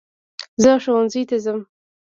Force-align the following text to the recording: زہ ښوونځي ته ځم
زہ 0.61 0.71
ښوونځي 0.83 1.21
ته 1.29 1.37
ځم 1.43 1.59